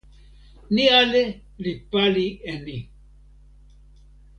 mi 0.73 0.83
ale 0.99 1.23
li 1.63 1.73
pali 1.91 2.25
e 2.51 2.53
ni. 2.65 2.77